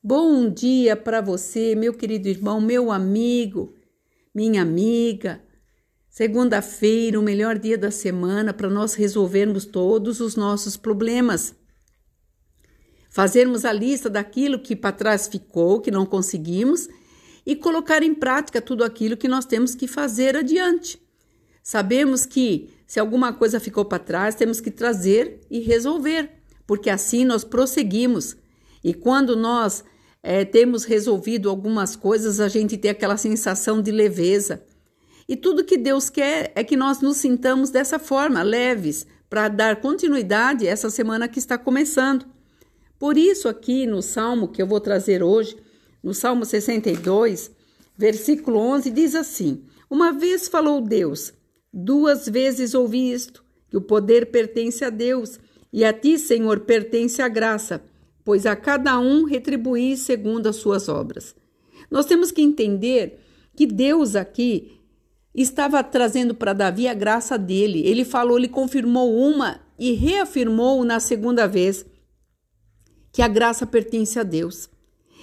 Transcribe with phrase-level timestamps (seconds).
[0.00, 3.74] Bom dia para você, meu querido irmão, meu amigo,
[4.32, 5.42] minha amiga.
[6.08, 11.52] Segunda-feira, o melhor dia da semana para nós resolvermos todos os nossos problemas.
[13.10, 16.88] Fazermos a lista daquilo que para trás ficou, que não conseguimos,
[17.44, 21.02] e colocar em prática tudo aquilo que nós temos que fazer adiante.
[21.60, 26.30] Sabemos que se alguma coisa ficou para trás, temos que trazer e resolver,
[26.68, 28.36] porque assim nós prosseguimos
[28.82, 29.84] e quando nós
[30.22, 34.64] é, temos resolvido algumas coisas, a gente tem aquela sensação de leveza.
[35.28, 39.80] E tudo que Deus quer é que nós nos sintamos dessa forma, leves, para dar
[39.80, 42.24] continuidade a essa semana que está começando.
[42.98, 45.56] Por isso, aqui no salmo que eu vou trazer hoje,
[46.02, 47.50] no Salmo 62,
[47.96, 51.32] versículo 11, diz assim: Uma vez falou Deus,
[51.72, 55.38] duas vezes ouvi isto, que o poder pertence a Deus,
[55.72, 57.82] e a ti, Senhor, pertence a graça
[58.28, 61.34] pois a cada um retribuir segundo as suas obras.
[61.90, 63.24] Nós temos que entender
[63.56, 64.82] que Deus aqui
[65.34, 67.80] estava trazendo para Davi a graça dele.
[67.86, 71.86] Ele falou, ele confirmou uma e reafirmou na segunda vez
[73.14, 74.68] que a graça pertence a Deus.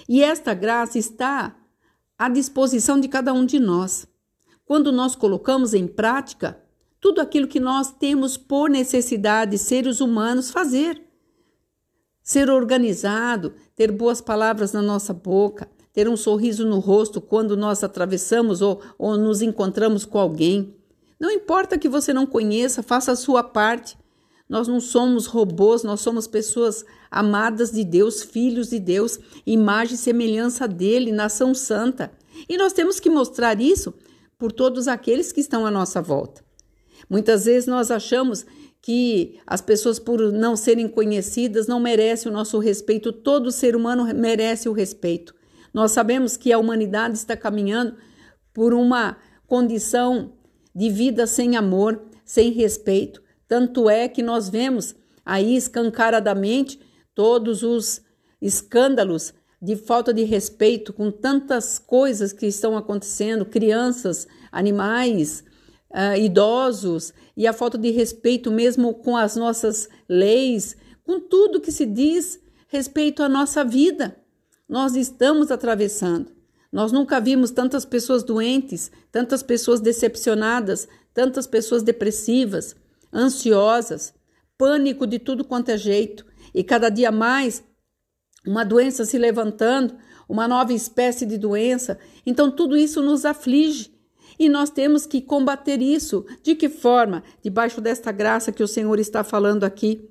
[0.08, 1.56] E esta graça está
[2.18, 4.08] à disposição de cada um de nós.
[4.64, 6.60] Quando nós colocamos em prática
[7.00, 11.05] tudo aquilo que nós temos por necessidade, seres humanos, fazer
[12.26, 17.84] ser organizado, ter boas palavras na nossa boca, ter um sorriso no rosto quando nós
[17.84, 20.74] atravessamos ou, ou nos encontramos com alguém.
[21.20, 23.96] Não importa que você não conheça, faça a sua parte.
[24.48, 29.98] Nós não somos robôs, nós somos pessoas amadas de Deus, filhos de Deus, imagem e
[29.98, 32.10] semelhança dele, nação santa.
[32.48, 33.94] E nós temos que mostrar isso
[34.36, 36.44] por todos aqueles que estão à nossa volta.
[37.08, 38.44] Muitas vezes nós achamos
[38.82, 43.12] que as pessoas, por não serem conhecidas, não merecem o nosso respeito.
[43.12, 45.34] Todo ser humano merece o respeito.
[45.74, 47.96] Nós sabemos que a humanidade está caminhando
[48.54, 50.32] por uma condição
[50.74, 53.22] de vida sem amor, sem respeito.
[53.48, 56.80] Tanto é que nós vemos aí escancaradamente
[57.14, 58.00] todos os
[58.40, 65.42] escândalos de falta de respeito com tantas coisas que estão acontecendo, crianças, animais,
[65.96, 71.72] uh, idosos e a falta de respeito mesmo com as nossas leis, com tudo que
[71.72, 74.16] se diz respeito à nossa vida.
[74.68, 76.30] Nós estamos atravessando.
[76.70, 82.76] Nós nunca vimos tantas pessoas doentes, tantas pessoas decepcionadas, tantas pessoas depressivas,
[83.14, 84.12] ansiosas,
[84.58, 87.64] pânico de tudo quanto é jeito, e cada dia mais
[88.46, 89.96] uma doença se levantando,
[90.28, 91.98] uma nova espécie de doença.
[92.26, 93.95] Então tudo isso nos aflige
[94.38, 96.24] e nós temos que combater isso.
[96.42, 97.22] De que forma?
[97.42, 100.08] Debaixo desta graça que o Senhor está falando aqui,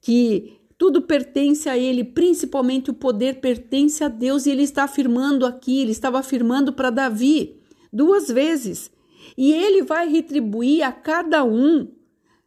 [0.00, 5.46] que tudo pertence a Ele, principalmente o poder pertence a Deus, e Ele está afirmando
[5.46, 7.60] aqui, Ele estava afirmando para Davi
[7.92, 8.90] duas vezes,
[9.36, 11.88] e Ele vai retribuir a cada um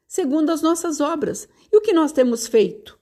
[0.07, 1.47] segundo as nossas obras.
[1.71, 2.97] E o que nós temos feito?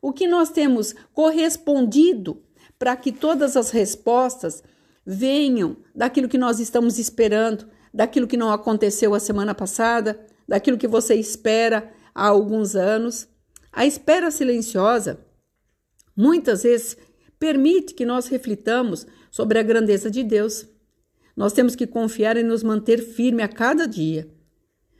[0.00, 2.42] O que nós temos correspondido
[2.78, 4.62] para que todas as respostas
[5.10, 10.86] venham daquilo que nós estamos esperando, daquilo que não aconteceu a semana passada, daquilo que
[10.86, 13.26] você espera há alguns anos.
[13.72, 15.18] A espera silenciosa
[16.14, 16.94] muitas vezes
[17.38, 20.66] permite que nós reflitamos sobre a grandeza de Deus.
[21.34, 24.28] Nós temos que confiar e nos manter firme a cada dia.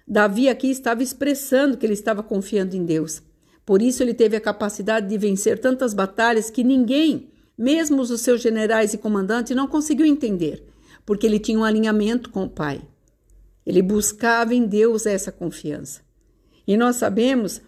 [0.06, 3.20] Davi aqui estava expressando que ele estava confiando em Deus.
[3.66, 8.40] Por isso ele teve a capacidade de vencer tantas batalhas que ninguém mesmo os seus
[8.40, 10.64] generais e comandantes não conseguiu entender,
[11.04, 12.80] porque ele tinha um alinhamento com o Pai.
[13.66, 16.00] Ele buscava em Deus essa confiança.
[16.66, 17.60] E nós sabemos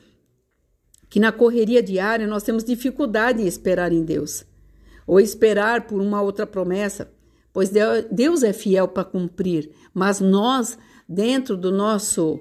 [1.09, 4.45] que na correria diária nós temos dificuldade em esperar em Deus,
[5.07, 7.11] ou esperar por uma outra promessa,
[7.53, 7.71] pois
[8.13, 12.41] Deus é fiel para cumprir, mas nós, dentro do nosso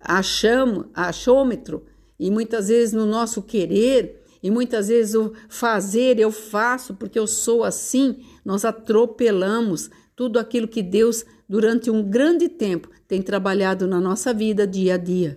[0.00, 1.84] achômetro,
[2.18, 7.26] e muitas vezes no nosso querer, e muitas vezes o fazer eu faço porque eu
[7.26, 14.00] sou assim, nós atropelamos tudo aquilo que Deus, durante um grande tempo, tem trabalhado na
[14.00, 15.36] nossa vida dia a dia.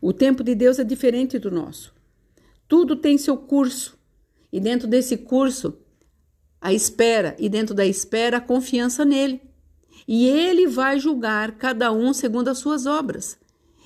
[0.00, 1.94] O tempo de Deus é diferente do nosso.
[2.66, 3.96] Tudo tem seu curso,
[4.52, 5.78] e dentro desse curso,
[6.60, 9.42] a espera, e dentro da espera, a confiança nele.
[10.08, 13.38] E ele vai julgar cada um segundo as suas obras.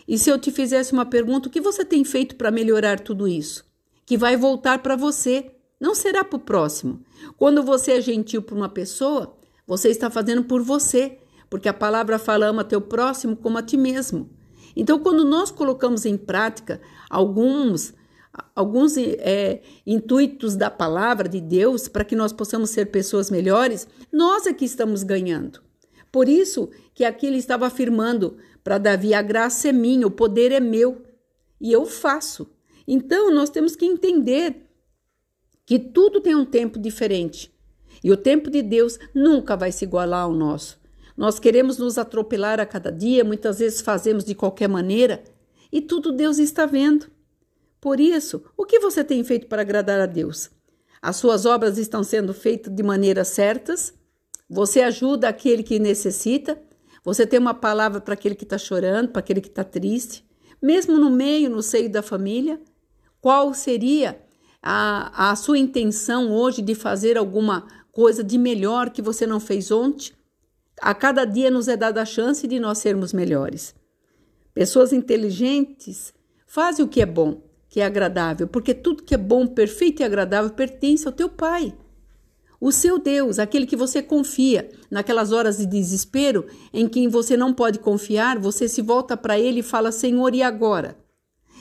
[0.09, 3.29] E se eu te fizesse uma pergunta, o que você tem feito para melhorar tudo
[3.29, 3.68] isso?
[4.09, 7.05] Que vai voltar para você, não será para o próximo.
[7.37, 11.19] Quando você é gentil para uma pessoa, você está fazendo por você,
[11.51, 14.31] porque a palavra fala ama teu próximo como a ti mesmo.
[14.75, 17.93] Então, quando nós colocamos em prática alguns
[18.57, 24.47] alguns é, intuitos da palavra de Deus para que nós possamos ser pessoas melhores, nós
[24.47, 25.61] é que estamos ganhando.
[26.11, 30.51] Por isso que aqui ele estava afirmando para Davi: a graça é minha, o poder
[30.51, 31.03] é meu
[31.61, 32.57] e eu faço.
[32.91, 34.67] Então nós temos que entender
[35.67, 37.55] que tudo tem um tempo diferente
[38.03, 40.81] e o tempo de Deus nunca vai se igualar ao nosso.
[41.15, 45.23] Nós queremos nos atropelar a cada dia, muitas vezes fazemos de qualquer maneira
[45.71, 47.11] e tudo Deus está vendo.
[47.79, 50.49] Por isso, o que você tem feito para agradar a Deus?
[51.03, 53.93] As suas obras estão sendo feitas de maneiras certas?
[54.49, 56.59] Você ajuda aquele que necessita?
[57.05, 60.27] Você tem uma palavra para aquele que está chorando, para aquele que está triste?
[60.61, 62.59] Mesmo no meio, no seio da família?
[63.21, 64.21] Qual seria
[64.63, 69.71] a, a sua intenção hoje de fazer alguma coisa de melhor que você não fez
[69.71, 70.13] ontem?
[70.81, 73.75] A cada dia nos é dada a chance de nós sermos melhores.
[74.55, 76.15] Pessoas inteligentes
[76.47, 80.05] fazem o que é bom, que é agradável, porque tudo que é bom, perfeito e
[80.05, 81.75] agradável pertence ao teu Pai.
[82.61, 87.53] O seu Deus, aquele que você confia, naquelas horas de desespero em que você não
[87.53, 90.97] pode confiar, você se volta para ele e fala: Senhor, e agora?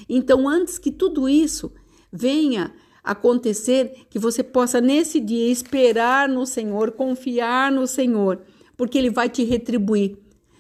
[0.09, 1.71] Então, antes que tudo isso
[2.11, 2.73] venha
[3.03, 8.41] acontecer, que você possa nesse dia esperar no Senhor, confiar no Senhor,
[8.75, 10.17] porque ele vai te retribuir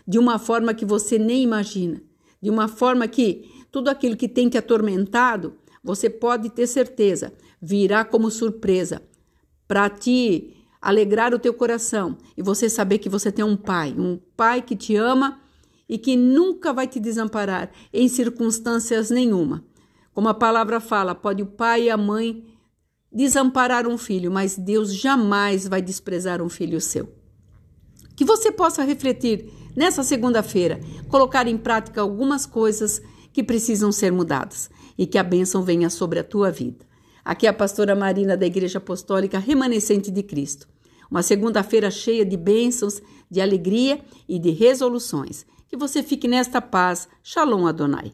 [0.07, 2.01] de uma forma que você nem imagina,
[2.41, 8.05] de uma forma que tudo aquilo que tem te atormentado, você pode ter certeza, virá
[8.05, 9.01] como surpresa
[9.67, 14.17] para te alegrar o teu coração e você saber que você tem um pai, um
[14.37, 15.41] pai que te ama
[15.87, 19.63] e que nunca vai te desamparar em circunstâncias nenhuma.
[20.13, 22.43] Como a palavra fala, pode o pai e a mãe
[23.11, 27.09] desamparar um filho, mas Deus jamais vai desprezar um filho seu.
[28.15, 33.01] Que você possa refletir nessa segunda-feira, colocar em prática algumas coisas
[33.31, 36.85] que precisam ser mudadas e que a bênção venha sobre a tua vida.
[37.23, 40.67] Aqui é a pastora Marina da Igreja Apostólica Remanescente de Cristo.
[41.11, 45.45] Uma segunda-feira cheia de bênçãos, de alegria e de resoluções.
[45.67, 47.07] Que você fique nesta paz.
[47.21, 48.13] Shalom Adonai.